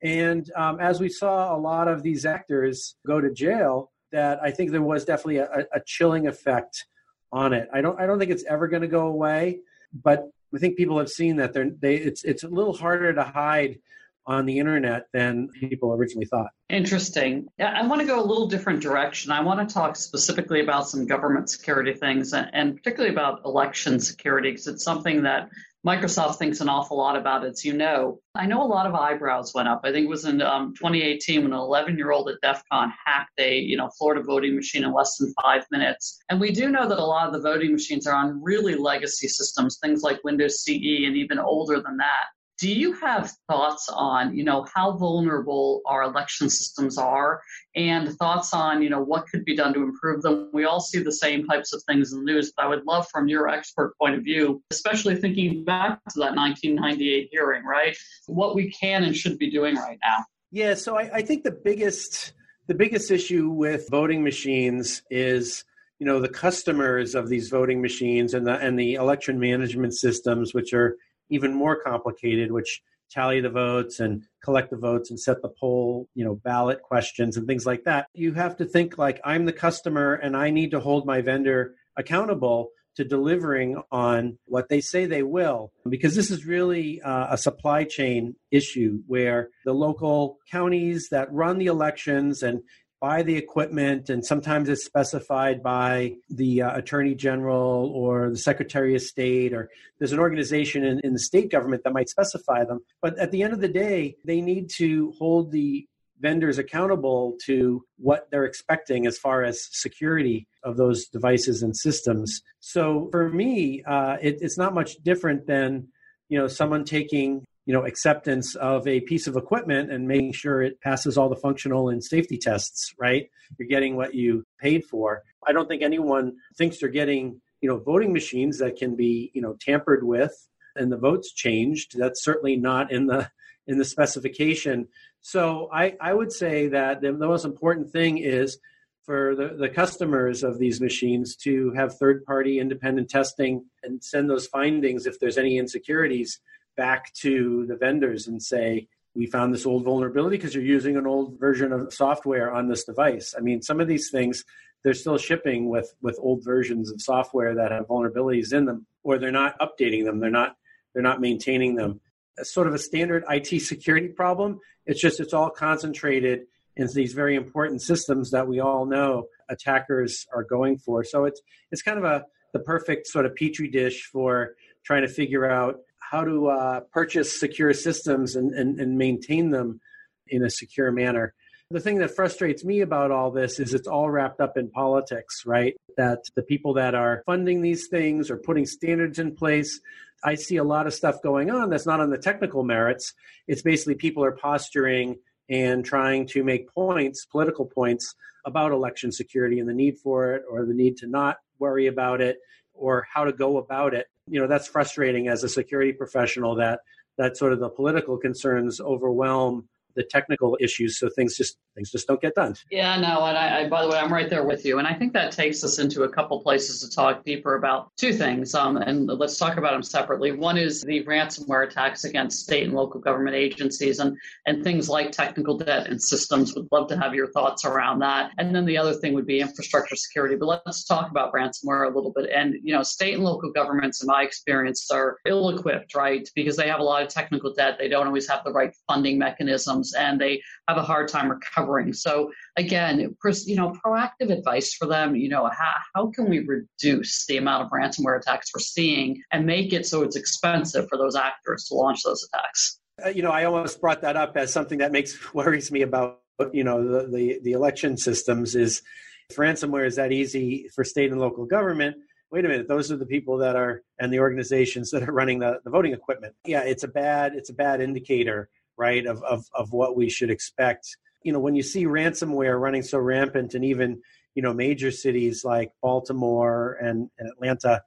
And 0.02 0.50
um, 0.56 0.78
as 0.80 1.00
we 1.00 1.08
saw 1.08 1.54
a 1.54 1.58
lot 1.58 1.88
of 1.88 2.02
these 2.02 2.24
actors 2.24 2.96
go 3.06 3.20
to 3.20 3.30
jail, 3.30 3.90
that 4.16 4.42
I 4.42 4.50
think 4.50 4.70
there 4.70 4.80
was 4.80 5.04
definitely 5.04 5.36
a, 5.36 5.66
a 5.74 5.80
chilling 5.84 6.26
effect 6.26 6.86
on 7.32 7.52
it. 7.52 7.68
I 7.70 7.82
don't 7.82 8.00
I 8.00 8.06
don't 8.06 8.18
think 8.18 8.30
it's 8.30 8.44
ever 8.44 8.66
going 8.66 8.80
to 8.80 8.88
go 8.88 9.08
away, 9.08 9.60
but 9.92 10.30
I 10.54 10.58
think 10.58 10.78
people 10.78 10.98
have 10.98 11.10
seen 11.10 11.36
that 11.36 11.52
they're 11.52 11.70
they 11.70 11.96
it's 11.96 12.24
it's 12.24 12.42
a 12.42 12.48
little 12.48 12.72
harder 12.72 13.12
to 13.12 13.22
hide 13.22 13.78
on 14.26 14.46
the 14.46 14.58
internet 14.58 15.04
than 15.12 15.48
people 15.48 15.92
originally 15.92 16.24
thought. 16.24 16.48
Interesting. 16.70 17.46
I 17.60 17.86
want 17.86 18.00
to 18.00 18.06
go 18.06 18.18
a 18.18 18.24
little 18.24 18.48
different 18.48 18.80
direction. 18.80 19.30
I 19.30 19.40
want 19.42 19.68
to 19.68 19.72
talk 19.72 19.94
specifically 19.96 20.60
about 20.60 20.88
some 20.88 21.06
government 21.06 21.50
security 21.50 21.92
things 21.92 22.32
and, 22.32 22.48
and 22.54 22.76
particularly 22.76 23.14
about 23.14 23.44
election 23.44 24.00
security 24.00 24.50
because 24.50 24.66
it's 24.66 24.82
something 24.82 25.22
that 25.24 25.50
Microsoft 25.86 26.38
thinks 26.38 26.60
an 26.60 26.68
awful 26.68 26.96
lot 26.96 27.16
about, 27.16 27.44
as 27.44 27.64
you 27.64 27.72
know. 27.72 28.18
I 28.34 28.44
know 28.44 28.60
a 28.60 28.66
lot 28.66 28.86
of 28.86 28.94
eyebrows 28.96 29.54
went 29.54 29.68
up. 29.68 29.82
I 29.84 29.92
think 29.92 30.06
it 30.06 30.08
was 30.08 30.24
in 30.24 30.42
um, 30.42 30.74
2018 30.74 31.44
when 31.44 31.52
an 31.52 31.58
11 31.58 31.96
year 31.96 32.10
old 32.10 32.28
at 32.28 32.40
DEF 32.42 32.60
CON 32.72 32.92
hacked 33.06 33.38
a 33.38 33.60
you 33.60 33.76
know 33.76 33.88
Florida 33.96 34.20
voting 34.20 34.56
machine 34.56 34.82
in 34.82 34.92
less 34.92 35.16
than 35.16 35.32
five 35.40 35.64
minutes. 35.70 36.18
And 36.28 36.40
we 36.40 36.50
do 36.50 36.70
know 36.70 36.88
that 36.88 36.98
a 36.98 37.04
lot 37.04 37.28
of 37.28 37.32
the 37.32 37.40
voting 37.40 37.70
machines 37.70 38.04
are 38.08 38.16
on 38.16 38.42
really 38.42 38.74
legacy 38.74 39.28
systems, 39.28 39.78
things 39.80 40.02
like 40.02 40.24
Windows 40.24 40.64
CE 40.64 41.06
and 41.06 41.16
even 41.16 41.38
older 41.38 41.80
than 41.80 41.96
that. 41.98 42.26
Do 42.58 42.72
you 42.72 42.94
have 42.94 43.30
thoughts 43.48 43.88
on, 43.92 44.34
you 44.34 44.42
know, 44.42 44.66
how 44.74 44.92
vulnerable 44.92 45.82
our 45.84 46.02
election 46.04 46.48
systems 46.48 46.96
are 46.96 47.42
and 47.74 48.16
thoughts 48.16 48.54
on, 48.54 48.82
you 48.82 48.88
know, 48.88 49.02
what 49.02 49.26
could 49.28 49.44
be 49.44 49.54
done 49.54 49.74
to 49.74 49.82
improve 49.82 50.22
them? 50.22 50.50
We 50.54 50.64
all 50.64 50.80
see 50.80 51.02
the 51.02 51.12
same 51.12 51.46
types 51.46 51.74
of 51.74 51.82
things 51.86 52.12
in 52.12 52.20
the 52.20 52.24
news, 52.24 52.52
but 52.56 52.64
I 52.64 52.68
would 52.68 52.86
love 52.86 53.06
from 53.12 53.28
your 53.28 53.48
expert 53.48 53.94
point 54.00 54.14
of 54.14 54.24
view, 54.24 54.62
especially 54.70 55.16
thinking 55.16 55.64
back 55.64 56.00
to 56.10 56.20
that 56.20 56.34
1998 56.34 57.28
hearing, 57.30 57.64
right? 57.64 57.96
What 58.26 58.54
we 58.54 58.70
can 58.70 59.04
and 59.04 59.14
should 59.14 59.38
be 59.38 59.50
doing 59.50 59.76
right 59.76 59.98
now. 60.02 60.24
Yeah, 60.50 60.74
so 60.74 60.96
I, 60.96 61.10
I 61.16 61.22
think 61.22 61.44
the 61.44 61.50
biggest 61.50 62.32
the 62.68 62.74
biggest 62.74 63.10
issue 63.10 63.48
with 63.48 63.88
voting 63.90 64.24
machines 64.24 65.02
is 65.10 65.64
you 65.98 66.06
know 66.06 66.20
the 66.20 66.28
customers 66.28 67.14
of 67.14 67.28
these 67.28 67.48
voting 67.48 67.80
machines 67.80 68.34
and 68.34 68.46
the 68.46 68.58
and 68.58 68.78
the 68.78 68.94
election 68.94 69.38
management 69.38 69.94
systems 69.94 70.52
which 70.54 70.72
are 70.72 70.96
even 71.30 71.54
more 71.54 71.80
complicated, 71.80 72.52
which 72.52 72.82
tally 73.10 73.40
the 73.40 73.50
votes 73.50 74.00
and 74.00 74.24
collect 74.42 74.70
the 74.70 74.76
votes 74.76 75.10
and 75.10 75.18
set 75.18 75.42
the 75.42 75.48
poll, 75.60 76.08
you 76.14 76.24
know, 76.24 76.34
ballot 76.34 76.82
questions 76.82 77.36
and 77.36 77.46
things 77.46 77.66
like 77.66 77.84
that. 77.84 78.06
You 78.14 78.34
have 78.34 78.56
to 78.56 78.64
think 78.64 78.98
like 78.98 79.20
I'm 79.24 79.44
the 79.44 79.52
customer 79.52 80.14
and 80.14 80.36
I 80.36 80.50
need 80.50 80.72
to 80.72 80.80
hold 80.80 81.06
my 81.06 81.20
vendor 81.20 81.74
accountable 81.96 82.70
to 82.96 83.04
delivering 83.04 83.80
on 83.92 84.38
what 84.46 84.68
they 84.68 84.80
say 84.80 85.04
they 85.04 85.22
will 85.22 85.70
because 85.88 86.14
this 86.14 86.30
is 86.30 86.46
really 86.46 87.00
uh, 87.02 87.26
a 87.30 87.38
supply 87.38 87.84
chain 87.84 88.34
issue 88.50 89.02
where 89.06 89.50
the 89.64 89.74
local 89.74 90.38
counties 90.50 91.08
that 91.10 91.32
run 91.32 91.58
the 91.58 91.66
elections 91.66 92.42
and 92.42 92.62
buy 93.00 93.22
the 93.22 93.36
equipment, 93.36 94.08
and 94.08 94.24
sometimes 94.24 94.68
it's 94.68 94.84
specified 94.84 95.62
by 95.62 96.16
the 96.30 96.62
uh, 96.62 96.76
attorney 96.76 97.14
general 97.14 97.92
or 97.94 98.30
the 98.30 98.38
secretary 98.38 98.94
of 98.94 99.02
state, 99.02 99.52
or 99.52 99.68
there's 99.98 100.12
an 100.12 100.18
organization 100.18 100.84
in, 100.84 101.00
in 101.04 101.12
the 101.12 101.18
state 101.18 101.50
government 101.50 101.84
that 101.84 101.92
might 101.92 102.08
specify 102.08 102.64
them. 102.64 102.80
But 103.02 103.18
at 103.18 103.30
the 103.30 103.42
end 103.42 103.52
of 103.52 103.60
the 103.60 103.68
day, 103.68 104.16
they 104.24 104.40
need 104.40 104.70
to 104.76 105.12
hold 105.18 105.52
the 105.52 105.86
vendors 106.20 106.58
accountable 106.58 107.36
to 107.44 107.84
what 107.98 108.30
they're 108.30 108.46
expecting 108.46 109.06
as 109.06 109.18
far 109.18 109.44
as 109.44 109.68
security 109.70 110.46
of 110.62 110.76
those 110.76 111.06
devices 111.06 111.62
and 111.62 111.76
systems. 111.76 112.42
So 112.60 113.08
for 113.10 113.28
me, 113.28 113.82
uh, 113.86 114.16
it, 114.22 114.38
it's 114.40 114.58
not 114.58 114.74
much 114.74 114.96
different 115.02 115.46
than 115.46 115.88
you 116.28 116.38
know 116.38 116.48
someone 116.48 116.84
taking 116.84 117.45
you 117.66 117.74
know 117.74 117.84
acceptance 117.84 118.54
of 118.54 118.86
a 118.86 119.00
piece 119.00 119.26
of 119.26 119.36
equipment 119.36 119.92
and 119.92 120.08
making 120.08 120.32
sure 120.32 120.62
it 120.62 120.80
passes 120.80 121.18
all 121.18 121.28
the 121.28 121.36
functional 121.36 121.88
and 121.88 122.02
safety 122.02 122.38
tests 122.38 122.94
right? 122.98 123.28
You're 123.58 123.68
getting 123.68 123.96
what 123.96 124.14
you 124.14 124.44
paid 124.58 124.84
for. 124.84 125.22
I 125.46 125.52
don't 125.52 125.68
think 125.68 125.82
anyone 125.82 126.36
thinks 126.56 126.78
they're 126.78 126.88
getting 126.88 127.40
you 127.60 127.68
know 127.68 127.78
voting 127.78 128.12
machines 128.12 128.58
that 128.58 128.76
can 128.76 128.96
be 128.96 129.30
you 129.34 129.42
know 129.42 129.56
tampered 129.60 130.04
with 130.04 130.48
and 130.76 130.90
the 130.90 130.96
votes 130.96 131.32
changed. 131.32 131.98
That's 131.98 132.22
certainly 132.22 132.56
not 132.56 132.92
in 132.92 133.06
the 133.06 133.30
in 133.66 133.78
the 133.78 133.84
specification. 133.84 134.88
So 135.20 135.68
i 135.72 135.94
i 136.00 136.14
would 136.14 136.32
say 136.32 136.68
that 136.68 137.00
the, 137.00 137.12
the 137.12 137.26
most 137.26 137.44
important 137.44 137.90
thing 137.90 138.18
is 138.18 138.58
for 139.04 139.36
the, 139.36 139.56
the 139.56 139.68
customers 139.68 140.42
of 140.42 140.58
these 140.58 140.80
machines 140.80 141.36
to 141.36 141.72
have 141.76 141.96
third 141.96 142.24
party 142.24 142.58
independent 142.58 143.08
testing 143.08 143.64
and 143.84 144.02
send 144.02 144.28
those 144.28 144.48
findings 144.48 145.06
if 145.06 145.20
there's 145.20 145.38
any 145.38 145.58
insecurities 145.58 146.40
back 146.76 147.12
to 147.14 147.66
the 147.66 147.76
vendors 147.76 148.26
and 148.26 148.42
say, 148.42 148.88
we 149.14 149.26
found 149.26 149.52
this 149.52 149.66
old 149.66 149.84
vulnerability 149.84 150.36
because 150.36 150.54
you're 150.54 150.62
using 150.62 150.96
an 150.96 151.06
old 151.06 151.40
version 151.40 151.72
of 151.72 151.92
software 151.92 152.52
on 152.52 152.68
this 152.68 152.84
device. 152.84 153.34
I 153.36 153.40
mean, 153.40 153.62
some 153.62 153.80
of 153.80 153.88
these 153.88 154.10
things 154.10 154.44
they're 154.86 154.94
still 154.94 155.18
shipping 155.18 155.68
with 155.68 155.92
with 156.00 156.16
old 156.20 156.44
versions 156.44 156.92
of 156.92 157.00
software 157.00 157.56
that 157.56 157.72
have 157.72 157.88
vulnerabilities 157.88 158.52
in 158.52 158.66
them, 158.66 158.86
or 159.02 159.18
they're 159.18 159.32
not 159.32 159.58
updating 159.58 160.04
them. 160.04 160.20
They're 160.20 160.30
not 160.30 160.54
they're 160.94 161.02
not 161.02 161.20
maintaining 161.20 161.74
them. 161.74 162.00
It's 162.36 162.52
sort 162.52 162.68
of 162.68 162.74
a 162.74 162.78
standard 162.78 163.24
IT 163.28 163.62
security 163.62 164.08
problem. 164.08 164.60
It's 164.84 165.00
just 165.00 165.18
it's 165.18 165.32
all 165.32 165.50
concentrated 165.50 166.42
in 166.76 166.86
these 166.94 167.14
very 167.14 167.34
important 167.34 167.82
systems 167.82 168.30
that 168.30 168.46
we 168.46 168.60
all 168.60 168.86
know 168.86 169.26
attackers 169.48 170.26
are 170.32 170.44
going 170.44 170.78
for. 170.78 171.02
So 171.02 171.24
it's 171.24 171.40
it's 171.72 171.82
kind 171.82 171.98
of 171.98 172.04
a 172.04 172.24
the 172.52 172.60
perfect 172.60 173.08
sort 173.08 173.26
of 173.26 173.34
petri 173.34 173.68
dish 173.68 174.04
for 174.04 174.54
trying 174.84 175.02
to 175.02 175.08
figure 175.08 175.50
out 175.50 175.80
how 176.10 176.24
to 176.24 176.48
uh, 176.48 176.80
purchase 176.92 177.38
secure 177.38 177.72
systems 177.72 178.36
and, 178.36 178.52
and, 178.52 178.78
and 178.80 178.96
maintain 178.96 179.50
them 179.50 179.80
in 180.28 180.44
a 180.44 180.50
secure 180.50 180.92
manner. 180.92 181.34
The 181.70 181.80
thing 181.80 181.98
that 181.98 182.14
frustrates 182.14 182.64
me 182.64 182.80
about 182.80 183.10
all 183.10 183.32
this 183.32 183.58
is 183.58 183.74
it's 183.74 183.88
all 183.88 184.08
wrapped 184.08 184.40
up 184.40 184.56
in 184.56 184.70
politics, 184.70 185.42
right? 185.44 185.74
That 185.96 186.20
the 186.36 186.42
people 186.42 186.74
that 186.74 186.94
are 186.94 187.24
funding 187.26 187.60
these 187.60 187.88
things 187.88 188.30
or 188.30 188.36
putting 188.36 188.66
standards 188.66 189.18
in 189.18 189.34
place, 189.34 189.80
I 190.22 190.36
see 190.36 190.58
a 190.58 190.64
lot 190.64 190.86
of 190.86 190.94
stuff 190.94 191.20
going 191.22 191.50
on 191.50 191.70
that's 191.70 191.86
not 191.86 191.98
on 191.98 192.10
the 192.10 192.18
technical 192.18 192.62
merits. 192.62 193.12
It's 193.48 193.62
basically 193.62 193.96
people 193.96 194.24
are 194.24 194.32
posturing 194.32 195.16
and 195.48 195.84
trying 195.84 196.26
to 196.28 196.44
make 196.44 196.72
points, 196.72 197.26
political 197.26 197.66
points, 197.66 198.14
about 198.44 198.70
election 198.70 199.10
security 199.10 199.58
and 199.58 199.68
the 199.68 199.74
need 199.74 199.98
for 199.98 200.34
it 200.34 200.44
or 200.48 200.64
the 200.64 200.74
need 200.74 200.96
to 200.98 201.08
not 201.08 201.38
worry 201.58 201.88
about 201.88 202.20
it 202.20 202.38
or 202.76 203.06
how 203.12 203.24
to 203.24 203.32
go 203.32 203.58
about 203.58 203.94
it 203.94 204.06
you 204.28 204.40
know 204.40 204.46
that's 204.46 204.66
frustrating 204.66 205.28
as 205.28 205.44
a 205.44 205.48
security 205.48 205.92
professional 205.92 206.54
that 206.54 206.80
that 207.18 207.36
sort 207.36 207.52
of 207.52 207.60
the 207.60 207.68
political 207.68 208.16
concerns 208.16 208.80
overwhelm 208.80 209.68
the 209.96 210.04
technical 210.04 210.56
issues 210.60 210.98
so 210.98 211.08
things 211.08 211.36
just 211.36 211.56
things 211.74 211.90
just 211.90 212.06
don't 212.06 212.20
get 212.20 212.34
done. 212.34 212.54
Yeah 212.70 212.98
no 212.98 213.24
and 213.24 213.36
I, 213.36 213.62
I, 213.62 213.68
by 213.68 213.82
the 213.82 213.88
way 213.88 213.98
i'm 213.98 214.12
right 214.12 214.30
there 214.30 214.44
with 214.44 214.64
you 214.64 214.78
and 214.78 214.86
i 214.86 214.94
think 214.94 215.12
that 215.12 215.32
takes 215.32 215.62
us 215.64 215.78
into 215.78 216.04
a 216.04 216.08
couple 216.08 216.40
places 216.40 216.80
to 216.80 216.94
talk 216.94 217.24
deeper 217.24 217.56
about 217.56 217.90
two 217.96 218.12
things 218.12 218.54
um, 218.54 218.76
and 218.76 219.06
let's 219.06 219.38
talk 219.38 219.56
about 219.56 219.72
them 219.72 219.82
separately. 219.82 220.32
One 220.32 220.58
is 220.58 220.82
the 220.82 221.04
ransomware 221.04 221.66
attacks 221.66 222.04
against 222.04 222.40
state 222.40 222.64
and 222.64 222.74
local 222.74 223.00
government 223.00 223.36
agencies 223.36 223.98
and 223.98 224.16
and 224.46 224.62
things 224.62 224.88
like 224.88 225.12
technical 225.12 225.56
debt 225.56 225.88
and 225.88 226.02
systems. 226.02 226.54
Would 226.54 226.68
love 226.72 226.88
to 226.88 226.96
have 226.96 227.14
your 227.14 227.30
thoughts 227.32 227.64
around 227.64 228.00
that. 228.00 228.32
And 228.38 228.54
then 228.54 228.64
the 228.64 228.78
other 228.78 228.94
thing 228.94 229.14
would 229.14 229.26
be 229.26 229.40
infrastructure 229.40 229.96
security 229.96 230.36
but 230.36 230.62
let's 230.66 230.84
talk 230.84 231.10
about 231.10 231.32
ransomware 231.32 231.90
a 231.90 231.94
little 231.94 232.12
bit. 232.14 232.30
And 232.30 232.54
you 232.62 232.72
know 232.74 232.82
state 232.82 233.14
and 233.14 233.24
local 233.24 233.50
governments 233.50 234.02
in 234.02 234.06
my 234.06 234.22
experience 234.22 234.90
are 234.90 235.18
ill 235.26 235.50
equipped 235.50 235.94
right? 235.94 236.28
Because 236.34 236.56
they 236.56 236.68
have 236.68 236.80
a 236.80 236.84
lot 236.84 237.02
of 237.02 237.08
technical 237.08 237.52
debt. 237.52 237.76
They 237.78 237.88
don't 237.88 238.06
always 238.06 238.28
have 238.28 238.44
the 238.44 238.52
right 238.52 238.74
funding 238.86 239.18
mechanisms 239.18 239.85
and 239.94 240.20
they 240.20 240.42
have 240.68 240.78
a 240.78 240.82
hard 240.82 241.08
time 241.08 241.30
recovering. 241.30 241.92
So 241.92 242.30
again, 242.56 242.98
you 243.00 243.56
know, 243.56 243.72
proactive 243.84 244.30
advice 244.30 244.74
for 244.74 244.86
them, 244.86 245.16
you 245.16 245.28
know, 245.28 245.46
how, 245.46 245.74
how 245.94 246.10
can 246.10 246.28
we 246.28 246.40
reduce 246.40 247.26
the 247.26 247.36
amount 247.36 247.64
of 247.64 247.70
ransomware 247.70 248.18
attacks 248.18 248.50
we're 248.54 248.60
seeing 248.60 249.22
and 249.32 249.46
make 249.46 249.72
it 249.72 249.86
so 249.86 250.02
it's 250.02 250.16
expensive 250.16 250.88
for 250.88 250.98
those 250.98 251.16
actors 251.16 251.64
to 251.64 251.74
launch 251.74 252.02
those 252.04 252.26
attacks? 252.32 252.78
Uh, 253.04 253.08
you 253.10 253.22
know, 253.22 253.30
I 253.30 253.44
almost 253.44 253.80
brought 253.80 254.00
that 254.02 254.16
up 254.16 254.36
as 254.36 254.52
something 254.52 254.78
that 254.78 254.92
makes 254.92 255.18
worries 255.34 255.70
me 255.70 255.82
about, 255.82 256.20
you 256.52 256.64
know, 256.64 256.86
the, 256.86 257.08
the, 257.08 257.40
the 257.42 257.52
election 257.52 257.96
systems 257.96 258.54
is 258.54 258.82
if 259.28 259.36
ransomware 259.36 259.86
is 259.86 259.96
that 259.96 260.12
easy 260.12 260.68
for 260.74 260.84
state 260.84 261.10
and 261.10 261.20
local 261.20 261.44
government, 261.46 261.96
wait 262.30 262.44
a 262.44 262.48
minute 262.48 262.68
those 262.68 262.90
are 262.90 262.96
the 262.96 263.06
people 263.06 263.38
that 263.38 263.56
are 263.56 263.82
and 263.98 264.12
the 264.12 264.18
organizations 264.18 264.90
that 264.90 265.08
are 265.08 265.12
running 265.12 265.38
the, 265.38 265.58
the 265.64 265.70
voting 265.70 265.92
equipment 265.92 266.34
yeah 266.44 266.60
it's 266.60 266.82
a 266.82 266.88
bad 266.88 267.34
it's 267.34 267.50
a 267.50 267.54
bad 267.54 267.80
indicator 267.80 268.48
right, 268.76 269.06
of, 269.06 269.22
of, 269.22 269.44
of 269.54 269.72
what 269.72 269.96
we 269.96 270.08
should 270.08 270.30
expect. 270.30 270.96
You 271.22 271.32
know, 271.32 271.40
when 271.40 271.54
you 271.54 271.62
see 271.62 271.86
ransomware 271.86 272.60
running 272.60 272.82
so 272.82 272.98
rampant 272.98 273.54
and 273.54 273.64
even, 273.64 274.00
you 274.34 274.42
know, 274.42 274.52
major 274.52 274.90
cities 274.90 275.44
like 275.44 275.72
Baltimore 275.82 276.78
and, 276.80 277.10
and 277.18 277.30
Atlanta, 277.30 277.82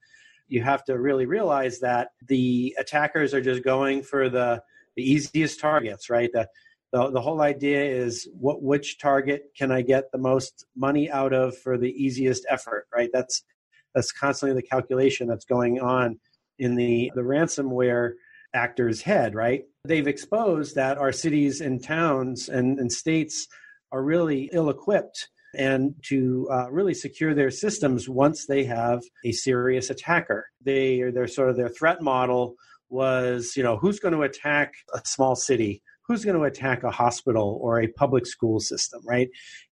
you 0.48 0.64
have 0.64 0.84
to 0.86 0.98
really 0.98 1.26
realize 1.26 1.80
that 1.80 2.10
the 2.28 2.76
attackers 2.80 3.34
are 3.34 3.42
just 3.42 3.64
going 3.64 4.02
for 4.02 4.30
the, 4.30 4.62
the 4.96 5.04
easiest 5.04 5.60
targets, 5.60 6.10
right? 6.10 6.30
The, 6.34 6.48
the, 6.92 7.12
the 7.12 7.22
whole 7.22 7.42
idea 7.42 7.84
is 7.84 8.28
what 8.34 8.62
which 8.62 8.98
target 9.00 9.52
can 9.58 9.72
I 9.72 9.82
get 9.82 10.12
the 10.12 10.18
most 10.18 10.66
money 10.76 11.10
out 11.10 11.34
of 11.34 11.58
for 11.58 11.78
the 11.78 11.92
easiest 11.92 12.46
effort, 12.50 12.88
right? 12.94 13.10
That's 13.14 13.44
that's 13.94 14.12
constantly 14.12 14.60
the 14.60 14.68
calculation 14.68 15.28
that's 15.28 15.46
going 15.46 15.80
on 15.80 16.20
in 16.58 16.76
the 16.76 17.12
the 17.16 17.22
ransomware 17.22 18.14
actor's 18.54 19.02
head, 19.02 19.36
right? 19.36 19.66
They've 19.90 20.08
exposed 20.08 20.76
that 20.76 21.00
our 21.00 21.12
cities 21.12 21.62
and 21.62 21.84
towns 21.84 22.48
and, 22.48 22.78
and 22.78 22.92
states 22.92 23.48
are 23.92 24.04
really 24.04 24.48
ill 24.54 24.70
equipped 24.70 25.30
and 25.56 25.96
to 26.04 26.48
uh, 26.52 26.70
really 26.70 26.94
secure 26.94 27.34
their 27.34 27.50
systems 27.50 28.08
once 28.08 28.46
they 28.46 28.66
have 28.66 29.02
a 29.26 29.32
serious 29.32 29.90
attacker. 29.90 30.46
They 30.64 31.02
their 31.12 31.26
sort 31.26 31.50
of 31.50 31.58
their 31.58 31.70
threat 31.70 32.04
model 32.04 32.54
was, 32.90 33.54
you 33.58 33.64
know, 33.64 33.78
who's 33.78 34.00
going 34.00 34.14
to 34.14 34.22
attack 34.22 34.76
a 34.94 35.02
small 35.06 35.36
city? 35.36 35.82
Who's 36.08 36.24
going 36.24 36.38
to 36.38 36.44
attack 36.44 36.84
a 36.84 36.92
hospital 36.92 37.58
or 37.60 37.82
a 37.82 37.88
public 37.88 38.28
school 38.28 38.60
system, 38.60 39.02
right? 39.08 39.30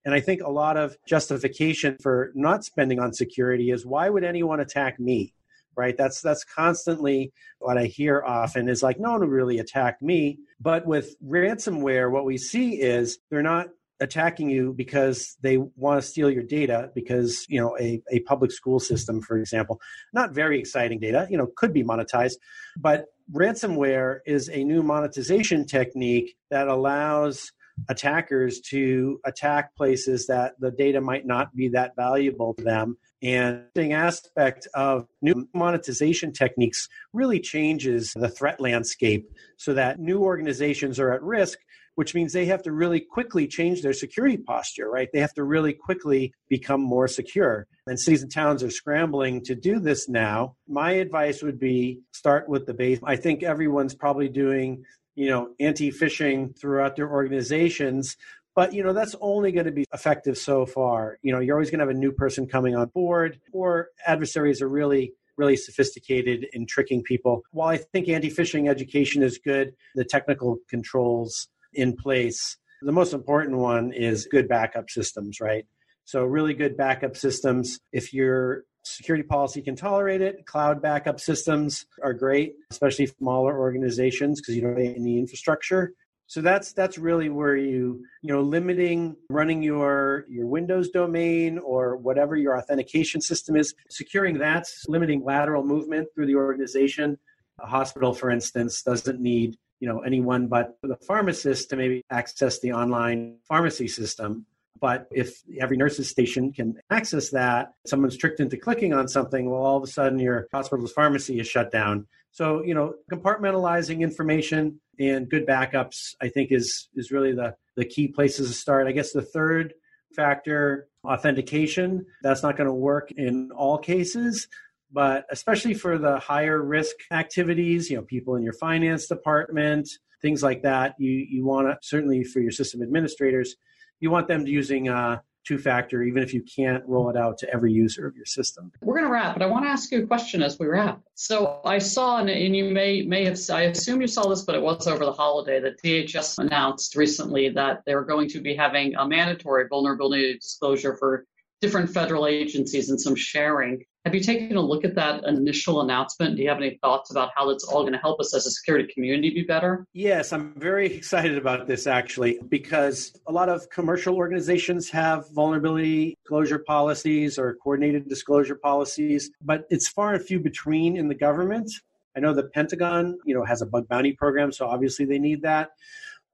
And 0.04 0.14
I 0.14 0.20
think 0.20 0.42
a 0.42 0.52
lot 0.52 0.76
of 0.76 0.94
justification 1.08 1.96
for 2.04 2.34
not 2.36 2.66
spending 2.66 3.00
on 3.00 3.14
security 3.14 3.72
is 3.72 3.86
why 3.86 4.10
would 4.10 4.26
anyone 4.26 4.60
attack 4.60 5.00
me? 5.00 5.34
Right? 5.76 5.96
That's 5.98 6.22
that's 6.22 6.44
constantly 6.44 7.32
what 7.60 7.78
I 7.78 7.86
hear 7.86 8.24
often 8.26 8.70
is 8.70 8.84
like, 8.84 9.00
no 9.00 9.12
one 9.12 9.30
really 9.30 9.60
attack 9.60 10.02
me. 10.02 10.40
But 10.60 10.86
with 10.86 11.16
ransomware, 11.24 12.12
what 12.12 12.26
we 12.26 12.38
see 12.38 12.82
is 12.82 13.20
they're 13.30 13.42
not 13.42 13.70
attacking 14.02 14.50
you 14.50 14.74
because 14.74 15.38
they 15.42 15.58
want 15.58 16.02
to 16.02 16.08
steal 16.08 16.30
your 16.30 16.44
data 16.44 16.90
because 16.96 17.46
you 17.48 17.62
know 17.62 17.78
a, 17.80 18.02
a 18.12 18.20
public 18.22 18.52
school 18.52 18.80
system 18.80 19.22
for 19.22 19.38
example 19.38 19.80
not 20.12 20.32
very 20.32 20.60
exciting 20.60 21.00
data 21.00 21.28
you 21.30 21.38
know 21.38 21.48
could 21.56 21.72
be 21.72 21.84
monetized 21.84 22.34
but 22.76 23.06
ransomware 23.32 24.18
is 24.26 24.50
a 24.50 24.64
new 24.64 24.82
monetization 24.82 25.66
technique 25.66 26.36
that 26.50 26.68
allows 26.68 27.52
attackers 27.90 28.60
to 28.60 29.20
attack 29.26 29.76
places 29.76 30.28
that 30.28 30.54
the 30.60 30.72
data 30.72 31.02
might 31.02 31.26
not 31.26 31.56
be 31.56 31.70
that 31.70 31.96
valuable 31.96 32.54
to 32.54 32.64
them 32.64 32.98
and 33.24 33.66
the 33.76 33.94
aspect 33.94 34.68
of 34.74 35.08
new 35.22 35.48
monetization 35.54 36.34
techniques 36.34 36.88
really 37.14 37.40
changes 37.40 38.12
the 38.16 38.30
threat 38.30 38.60
landscape 38.60 39.30
so 39.58 39.74
that 39.74 40.00
new 40.00 40.22
organizations 40.22 41.00
are 41.00 41.14
at 41.14 41.22
risk 41.22 41.60
which 41.96 42.16
means 42.16 42.34
they 42.34 42.46
have 42.46 42.64
to 42.64 42.72
really 42.72 43.00
quickly 43.00 43.48
change 43.48 43.82
their 43.82 43.94
security 43.94 44.38
posture, 44.38 44.90
right? 44.90 45.10
They 45.12 45.20
have 45.20 45.34
to 45.34 45.44
really 45.44 45.74
quickly 45.74 46.34
become 46.50 46.82
more 46.82 47.08
secure. 47.08 47.68
And 47.86 48.00
cities 48.00 48.24
and 48.24 48.32
towns 48.32 48.64
are 48.64 48.72
scrambling 48.72 49.44
to 49.44 49.56
do 49.56 49.80
this 49.80 50.08
now. 50.08 50.56
My 50.68 50.92
advice 50.94 51.44
would 51.44 51.60
be 51.60 52.00
start 52.14 52.48
with 52.48 52.66
the 52.66 52.74
base. 52.74 53.00
I 53.04 53.18
think 53.18 53.44
everyone's 53.44 53.94
probably 53.94 54.30
doing, 54.30 54.84
you 55.16 55.30
know, 55.30 55.50
anti-phishing 55.60 56.58
throughout 56.58 56.96
their 56.96 57.10
organizations, 57.10 58.18
but 58.56 58.74
you 58.74 58.84
know 58.84 58.94
that's 58.94 59.16
only 59.22 59.52
going 59.52 59.66
to 59.66 59.72
be 59.72 59.86
effective 59.94 60.38
so 60.38 60.66
far. 60.66 61.18
You 61.22 61.32
know, 61.32 61.40
you're 61.40 61.56
always 61.56 61.70
going 61.70 61.80
to 61.80 61.86
have 61.86 61.96
a 61.96 62.00
new 62.00 62.12
person 62.12 62.48
coming 62.48 62.76
on 62.76 62.88
board, 62.90 63.40
or 63.54 63.90
adversaries 64.06 64.62
are 64.62 64.70
really 64.70 65.14
really 65.38 65.56
sophisticated 65.56 66.46
in 66.54 66.66
tricking 66.66 67.02
people. 67.02 67.42
While 67.52 67.70
I 67.70 67.78
think 67.78 68.08
anti-phishing 68.08 68.70
education 68.70 69.24
is 69.24 69.40
good, 69.44 69.74
the 69.96 70.04
technical 70.04 70.58
controls 70.70 71.48
in 71.74 71.96
place, 71.96 72.58
the 72.82 72.92
most 72.92 73.14
important 73.14 73.58
one 73.58 73.92
is 73.94 74.26
good 74.26 74.48
backup 74.48 74.90
systems, 74.90 75.40
right? 75.40 75.66
So 76.06 76.26
really 76.26 76.54
good 76.54 76.76
backup 76.76 77.16
systems. 77.16 77.80
If 77.92 78.14
your 78.14 78.66
security 78.84 79.24
policy 79.24 79.62
can 79.62 79.76
tolerate 79.76 80.22
it, 80.22 80.46
cloud 80.46 80.82
backup 80.82 81.20
systems 81.20 81.86
are 82.04 82.14
great, 82.14 82.56
especially 82.70 83.06
smaller 83.06 83.60
organizations 83.60 84.42
because 84.42 84.56
you 84.56 84.62
don't 84.62 84.76
need 84.76 84.96
any 84.96 85.20
infrastructure. 85.20 85.94
So 86.28 86.40
that's 86.40 86.72
that's 86.72 86.98
really 86.98 87.28
where 87.28 87.58
you 87.58 88.06
you 88.22 88.34
know 88.34 88.42
limiting 88.42 89.18
running 89.30 89.62
your 89.62 90.26
your 90.30 90.48
Windows 90.48 90.90
domain 90.90 91.58
or 91.58 91.98
whatever 91.98 92.38
your 92.38 92.58
authentication 92.58 93.20
system 93.20 93.58
is, 93.58 93.74
securing 93.90 94.38
that, 94.38 94.66
limiting 94.88 95.26
lateral 95.26 95.62
movement 95.62 96.08
through 96.16 96.28
the 96.28 96.36
organization. 96.36 97.18
A 97.60 97.68
hospital, 97.68 98.14
for 98.14 98.32
instance, 98.32 98.82
doesn't 98.82 99.20
need 99.20 99.58
you 99.82 99.90
know 99.90 100.00
anyone 100.00 100.48
but 100.48 100.78
the 100.84 100.96
pharmacist 100.96 101.70
to 101.72 101.76
maybe 101.76 102.02
access 102.10 102.60
the 102.62 102.72
online 102.72 103.40
pharmacy 103.46 103.90
system. 103.90 104.46
But 104.82 105.08
if 105.12 105.42
every 105.60 105.78
nurse's 105.78 106.10
station 106.10 106.52
can 106.52 106.76
access 106.90 107.30
that, 107.30 107.74
someone's 107.86 108.18
tricked 108.18 108.40
into 108.40 108.58
clicking 108.58 108.94
on 108.94 109.08
something, 109.08 109.50
well, 109.50 109.62
all 109.62 109.78
of 109.78 109.84
a 109.84 109.88
sudden 109.88 110.18
your 110.18 110.48
hospital's 110.52 110.92
pharmacy 110.92 111.40
is 111.40 111.48
shut 111.48 111.72
down. 111.72 112.08
So, 112.32 112.64
you 112.64 112.74
know, 112.74 112.96
compartmentalizing 113.12 114.00
information 114.00 114.82
and 115.00 115.30
good 115.30 115.46
backups, 115.46 116.16
I 116.22 116.30
think, 116.30 116.52
is 116.52 116.90
is 116.96 117.12
really 117.12 117.34
the 117.34 117.56
the 117.78 117.86
key 117.86 118.08
places 118.08 118.48
to 118.48 118.54
start. 118.54 118.88
I 118.88 118.92
guess 118.92 119.12
the 119.12 119.22
third 119.22 119.74
factor, 120.16 120.88
authentication, 121.06 122.06
that's 122.24 122.44
not 122.44 122.58
going 122.58 122.68
to 122.68 122.74
work 122.74 123.12
in 123.12 123.52
all 123.56 123.78
cases, 123.78 124.48
but 124.92 125.26
especially 125.30 125.74
for 125.74 125.98
the 125.98 126.20
higher 126.20 126.62
risk 126.62 126.96
activities, 127.12 127.90
you 127.90 127.98
know, 127.98 128.04
people 128.04 128.36
in 128.36 128.44
your 128.44 128.54
finance 128.54 129.08
department, 129.08 129.88
things 130.22 130.42
like 130.42 130.64
that, 130.64 130.96
you 130.98 131.12
you 131.12 131.46
want 131.46 131.68
to 131.68 131.78
certainly 131.82 132.24
for 132.24 132.40
your 132.40 132.52
system 132.52 132.82
administrators, 132.82 133.56
you 134.02 134.12
want 134.12 134.28
them 134.28 134.44
to 134.46 134.52
using 134.52 134.90
uh, 134.90 135.20
two 135.46 135.58
factor, 135.58 136.04
even 136.04 136.22
if 136.22 136.34
you 136.34 136.44
can't 136.44 136.84
roll 136.86 137.10
it 137.10 137.18
out 137.18 137.38
to 137.40 137.52
every 137.54 137.72
user 137.72 138.06
of 138.08 138.16
your 138.16 138.26
system. 138.26 138.72
We're 138.82 138.96
going 138.96 139.06
to 139.06 139.12
wrap, 139.12 139.34
but 139.36 139.42
I 139.42 139.48
want 139.48 139.66
to 139.66 139.70
ask 139.70 139.92
you 139.92 140.04
a 140.04 140.08
question 140.08 140.44
as 140.44 140.60
we 140.60 140.68
wrap. 140.68 141.02
So 141.16 141.62
I 141.66 141.80
saw, 141.80 142.20
and 142.20 142.56
you 142.56 142.66
may 142.66 143.02
may 143.04 143.26
have, 143.26 143.40
I 143.52 143.64
assume 143.64 144.02
you 144.02 144.08
saw 144.08 144.28
this, 144.28 144.44
but 144.44 144.56
it 144.56 144.62
was 144.62 144.88
over 144.88 145.06
the 145.06 145.14
holiday 145.14 145.60
that 145.62 145.82
DHS 145.82 146.40
announced 146.40 146.96
recently 146.96 147.50
that 147.50 147.82
they're 147.86 148.04
going 148.04 148.30
to 148.30 148.40
be 148.40 148.56
having 148.56 148.96
a 148.96 149.08
mandatory 149.08 149.68
vulnerability 149.68 150.34
disclosure 150.36 150.96
for 150.96 151.26
different 151.62 151.90
federal 151.90 152.26
agencies 152.28 152.90
and 152.90 153.00
some 153.00 153.16
sharing. 153.16 153.84
Have 154.04 154.16
you 154.16 154.22
taken 154.22 154.58
a 154.58 154.62
look 154.62 154.84
at 154.84 154.96
that 154.96 155.24
initial 155.26 155.82
announcement? 155.82 156.36
Do 156.36 156.42
you 156.42 156.50
have 156.50 156.58
any 156.58 156.80
thoughts 156.82 157.12
about 157.12 157.30
how 157.36 157.48
that's 157.48 157.64
all 157.64 157.82
going 157.82 157.94
to 157.94 158.00
help 158.00 158.20
us 158.20 158.36
as 158.36 158.48
a 158.48 158.52
security 158.52 158.92
community 158.92 159.30
be 159.30 159.44
better? 159.44 159.86
Yes, 159.94 160.34
I'm 160.34 160.60
very 160.60 160.92
excited 160.92 161.38
about 161.38 161.68
this 161.68 161.86
actually 161.86 162.40
because 162.50 163.14
a 163.28 163.32
lot 163.32 163.48
of 163.48 163.70
commercial 163.70 164.16
organizations 164.16 164.90
have 164.90 165.26
vulnerability 165.34 166.18
disclosure 166.24 166.60
policies 166.60 167.38
or 167.38 167.56
coordinated 167.64 168.10
disclosure 168.10 168.56
policies, 168.56 169.30
but 169.44 169.66
it's 169.70 169.88
far 169.88 170.16
and 170.16 170.26
few 170.26 170.40
between 170.40 170.98
in 170.98 171.08
the 171.08 171.16
government. 171.16 171.72
I 172.18 172.22
know 172.22 172.34
the 172.34 172.44
Pentagon, 172.44 173.20
you 173.24 173.36
know, 173.36 173.46
has 173.46 173.62
a 173.62 173.68
bug 173.68 173.88
bounty 173.88 174.14
program, 174.14 174.52
so 174.52 174.66
obviously 174.66 175.06
they 175.06 175.20
need 175.20 175.44
that. 175.44 175.70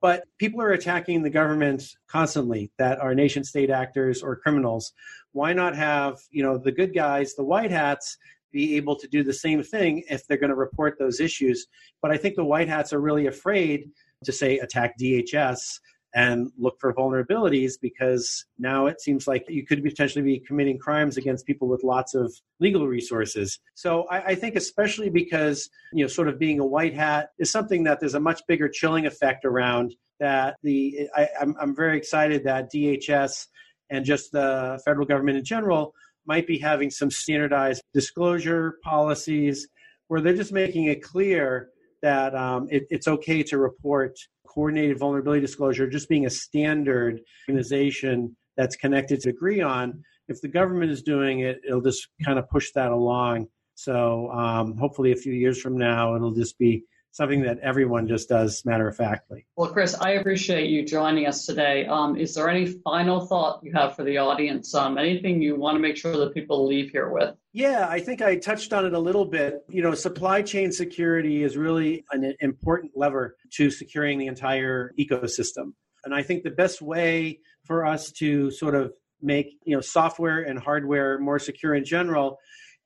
But 0.01 0.25
people 0.37 0.61
are 0.61 0.73
attacking 0.73 1.23
the 1.23 1.29
government 1.29 1.83
constantly 2.07 2.71
that 2.77 2.99
are 2.99 3.15
nation 3.15 3.43
state 3.43 3.69
actors 3.69 4.21
or 4.21 4.35
criminals. 4.35 4.93
Why 5.31 5.53
not 5.53 5.75
have, 5.75 6.17
you 6.29 6.43
know, 6.43 6.57
the 6.57 6.71
good 6.71 6.93
guys, 6.93 7.33
the 7.33 7.43
white 7.43 7.71
hats, 7.71 8.17
be 8.51 8.75
able 8.75 8.95
to 8.95 9.07
do 9.07 9.23
the 9.23 9.33
same 9.33 9.61
thing 9.61 10.03
if 10.09 10.25
they're 10.25 10.37
going 10.37 10.49
to 10.49 10.55
report 10.55 10.97
those 10.97 11.19
issues. 11.19 11.67
But 12.01 12.11
I 12.11 12.17
think 12.17 12.35
the 12.35 12.45
white 12.45 12.69
hats 12.69 12.93
are 12.93 13.01
really 13.01 13.27
afraid 13.27 13.89
to 14.23 14.31
say 14.31 14.59
attack 14.59 14.97
DHS 14.99 15.79
and 16.15 16.51
look 16.57 16.79
for 16.79 16.93
vulnerabilities 16.93 17.73
because 17.81 18.45
now 18.57 18.87
it 18.87 19.01
seems 19.01 19.27
like 19.27 19.45
you 19.49 19.65
could 19.65 19.83
potentially 19.83 20.23
be 20.23 20.39
committing 20.39 20.77
crimes 20.77 21.17
against 21.17 21.45
people 21.45 21.67
with 21.67 21.83
lots 21.83 22.15
of 22.15 22.33
legal 22.59 22.87
resources. 22.87 23.59
So 23.75 24.03
I, 24.09 24.17
I, 24.19 24.35
think 24.35 24.55
especially 24.55 25.09
because 25.09 25.69
you 25.93 26.03
know 26.03 26.07
sort 26.07 26.27
of 26.27 26.39
being 26.39 26.59
a 26.59 26.65
white 26.65 26.93
hat 26.93 27.31
is 27.39 27.51
something 27.51 27.83
that 27.83 27.99
there's 27.99 28.15
a 28.15 28.19
much 28.19 28.41
bigger 28.47 28.69
chilling 28.69 29.05
effect 29.05 29.45
around 29.45 29.95
that 30.19 30.55
the 30.63 31.07
I, 31.15 31.27
I'm, 31.39 31.55
I'm 31.59 31.75
very 31.75 31.97
excited 31.97 32.43
that 32.45 32.71
DHS 32.73 33.47
and 33.89 34.05
just 34.05 34.31
the 34.31 34.79
federal 34.85 35.05
government 35.05 35.37
in 35.37 35.43
general 35.45 35.93
might 36.25 36.47
be 36.47 36.57
having 36.57 36.89
some 36.89 37.09
standardized 37.09 37.81
disclosure 37.93 38.77
policies 38.83 39.67
where 40.07 40.21
they're 40.21 40.35
just 40.35 40.51
making 40.51 40.85
it 40.85 41.01
clear 41.01 41.69
that 42.01 42.35
um, 42.35 42.67
it, 42.69 42.85
it's 42.89 43.07
okay 43.07 43.43
to 43.43 43.57
report 43.57 44.17
coordinated 44.57 44.97
vulnerability 44.97 45.39
disclosure 45.39 45.87
just 45.87 46.09
being 46.09 46.25
a 46.25 46.29
standard 46.31 47.21
organization 47.47 48.35
that's 48.55 48.75
connected 48.75 49.19
to 49.19 49.29
agree 49.29 49.61
on. 49.61 50.01
If 50.29 50.41
the 50.41 50.47
government 50.47 50.89
is 50.89 51.03
doing 51.03 51.41
it, 51.41 51.61
it'll 51.63 51.79
just 51.79 52.07
kind 52.25 52.39
of 52.39 52.49
push 52.49 52.71
that 52.73 52.91
along. 52.91 53.45
So 53.75 54.31
um, 54.31 54.75
hopefully, 54.75 55.11
a 55.11 55.15
few 55.15 55.31
years 55.31 55.61
from 55.61 55.77
now, 55.77 56.15
it'll 56.15 56.33
just 56.33 56.57
be 56.57 56.83
something 57.17 57.41
that 57.41 57.57
everyone 57.63 58.07
just 58.07 58.29
does 58.29 58.63
matter 58.63 58.87
of 58.87 58.95
factly. 58.95 59.47
Well, 59.55 59.71
Chris, 59.71 59.95
I 59.95 60.11
appreciate 60.11 60.69
you 60.69 60.85
joining 60.85 61.25
us 61.25 61.47
today. 61.47 61.87
Um, 61.87 62.15
is 62.15 62.35
there 62.35 62.47
any 62.47 62.67
final 62.83 63.25
thought 63.25 63.59
you 63.63 63.73
have 63.73 63.95
for 63.95 64.03
the 64.03 64.19
audience? 64.19 64.75
Um, 64.75 64.99
anything 64.99 65.41
you 65.41 65.55
want 65.55 65.75
to 65.75 65.79
make 65.79 65.97
sure 65.97 66.15
that 66.15 66.35
people 66.35 66.67
leave 66.67 66.91
here 66.91 67.09
with? 67.09 67.35
Yeah, 67.53 67.87
I 67.89 68.01
think 68.01 68.21
I 68.21 68.35
touched 68.35 68.71
on 68.71 68.85
it 68.85 68.93
a 68.93 68.99
little 68.99 69.25
bit. 69.25 69.65
You 69.67 69.81
know, 69.81 69.95
supply 69.95 70.43
chain 70.43 70.71
security 70.71 71.43
is 71.43 71.57
really 71.57 72.05
an 72.11 72.35
important 72.39 72.91
lever 72.95 73.35
to 73.53 73.71
securing 73.71 74.19
the 74.19 74.27
entire 74.27 74.93
ecosystem. 74.99 75.73
And 76.05 76.13
I 76.13 76.21
think 76.21 76.43
the 76.43 76.51
best 76.51 76.83
way 76.83 77.39
for 77.63 77.83
us 77.83 78.11
to 78.13 78.51
sort 78.51 78.75
of 78.75 78.93
make, 79.23 79.57
you 79.65 79.75
know, 79.75 79.81
software 79.81 80.43
and 80.43 80.59
hardware 80.59 81.17
more 81.17 81.39
secure 81.39 81.73
in 81.73 81.83
general 81.83 82.37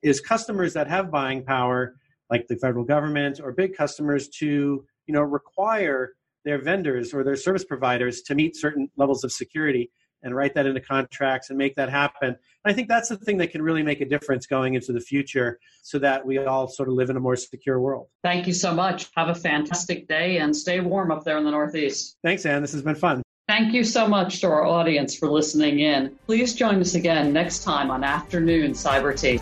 is 0.01 0.21
customers 0.21 0.73
that 0.73 0.87
have 0.87 1.11
buying 1.11 1.43
power 1.43 1.95
like 2.31 2.47
the 2.47 2.55
federal 2.55 2.85
government 2.85 3.39
or 3.43 3.51
big 3.51 3.75
customers 3.75 4.29
to 4.29 4.83
you 5.05 5.13
know 5.13 5.21
require 5.21 6.13
their 6.45 6.59
vendors 6.59 7.13
or 7.13 7.23
their 7.23 7.35
service 7.35 7.63
providers 7.63 8.21
to 8.21 8.33
meet 8.33 8.55
certain 8.55 8.89
levels 8.97 9.23
of 9.23 9.31
security 9.31 9.91
and 10.23 10.35
write 10.35 10.53
that 10.53 10.65
into 10.65 10.79
contracts 10.79 11.49
and 11.49 11.57
make 11.57 11.75
that 11.75 11.89
happen. 11.89 12.29
And 12.29 12.37
I 12.65 12.73
think 12.73 12.87
that's 12.87 13.09
the 13.09 13.17
thing 13.17 13.37
that 13.37 13.51
can 13.51 13.61
really 13.61 13.83
make 13.83 14.01
a 14.01 14.05
difference 14.05 14.45
going 14.45 14.75
into 14.75 14.93
the 14.93 14.99
future 14.99 15.59
so 15.81 15.97
that 15.99 16.25
we 16.25 16.37
all 16.37 16.67
sort 16.67 16.89
of 16.89 16.95
live 16.95 17.09
in 17.09 17.17
a 17.17 17.19
more 17.19 17.35
secure 17.35 17.79
world. 17.79 18.07
Thank 18.23 18.47
you 18.47 18.53
so 18.53 18.73
much. 18.73 19.09
Have 19.15 19.29
a 19.29 19.35
fantastic 19.35 20.07
day 20.07 20.37
and 20.37 20.55
stay 20.55 20.79
warm 20.79 21.11
up 21.11 21.23
there 21.23 21.37
in 21.37 21.43
the 21.43 21.51
Northeast. 21.51 22.17
Thanks, 22.23 22.45
Ann. 22.45 22.61
This 22.61 22.71
has 22.73 22.83
been 22.83 22.95
fun. 22.95 23.23
Thank 23.47 23.73
you 23.73 23.83
so 23.83 24.07
much 24.07 24.39
to 24.41 24.47
our 24.47 24.65
audience 24.65 25.15
for 25.15 25.27
listening 25.27 25.79
in. 25.79 26.15
Please 26.25 26.53
join 26.53 26.79
us 26.79 26.95
again 26.95 27.33
next 27.33 27.63
time 27.63 27.89
on 27.91 28.03
Afternoon 28.03 28.71
Cyber 28.71 29.19
Tea 29.19 29.41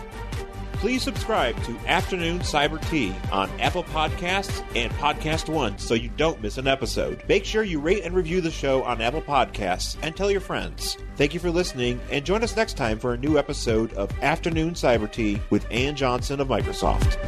please 0.80 1.02
subscribe 1.02 1.62
to 1.62 1.76
Afternoon 1.86 2.38
Cyber 2.38 2.80
Tea 2.88 3.14
on 3.30 3.50
Apple 3.60 3.84
Podcasts 3.84 4.64
and 4.74 4.90
Podcast 4.94 5.52
One 5.52 5.76
so 5.78 5.92
you 5.92 6.08
don't 6.16 6.40
miss 6.40 6.56
an 6.56 6.66
episode. 6.66 7.22
Make 7.28 7.44
sure 7.44 7.62
you 7.62 7.78
rate 7.78 8.02
and 8.02 8.14
review 8.14 8.40
the 8.40 8.50
show 8.50 8.82
on 8.84 9.02
Apple 9.02 9.20
Podcasts 9.20 9.98
and 10.00 10.16
tell 10.16 10.30
your 10.30 10.40
friends. 10.40 10.96
Thank 11.16 11.34
you 11.34 11.40
for 11.40 11.50
listening 11.50 12.00
and 12.10 12.24
join 12.24 12.42
us 12.42 12.56
next 12.56 12.78
time 12.78 12.98
for 12.98 13.12
a 13.12 13.18
new 13.18 13.36
episode 13.36 13.92
of 13.92 14.10
Afternoon 14.22 14.72
Cyber 14.72 15.12
Tea 15.12 15.38
with 15.50 15.66
Ann 15.70 15.96
Johnson 15.96 16.40
of 16.40 16.48
Microsoft. 16.48 17.18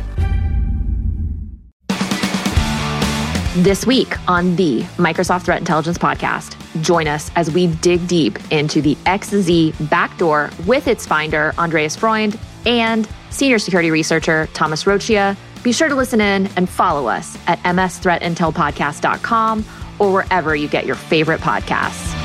This 3.56 3.84
week 3.84 4.16
on 4.30 4.56
the 4.56 4.80
Microsoft 4.96 5.44
Threat 5.44 5.58
Intelligence 5.58 5.98
Podcast, 5.98 6.56
join 6.82 7.06
us 7.06 7.30
as 7.36 7.50
we 7.50 7.66
dig 7.66 8.08
deep 8.08 8.38
into 8.50 8.80
the 8.80 8.94
XZ 9.04 9.90
backdoor 9.90 10.48
with 10.66 10.88
its 10.88 11.06
finder, 11.06 11.52
Andreas 11.58 11.94
Freund, 11.94 12.38
and 12.64 13.06
senior 13.32 13.58
security 13.58 13.90
researcher 13.90 14.48
Thomas 14.54 14.84
Roccia. 14.84 15.36
Be 15.62 15.72
sure 15.72 15.88
to 15.88 15.94
listen 15.94 16.20
in 16.20 16.48
and 16.56 16.68
follow 16.68 17.08
us 17.08 17.38
at 17.46 17.58
msthreatintelpodcast.com 17.60 19.64
or 19.98 20.12
wherever 20.12 20.54
you 20.54 20.68
get 20.68 20.84
your 20.86 20.96
favorite 20.96 21.40
podcasts. 21.40 22.21